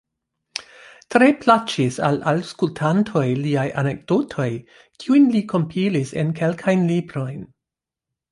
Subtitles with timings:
[1.15, 4.49] Tre plaĉis al aŭskultantoj liaj anekdotoj,
[5.03, 7.47] kiujn li kompilis en kelkajn librojn.